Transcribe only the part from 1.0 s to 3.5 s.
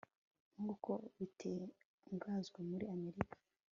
bitangazwa muri america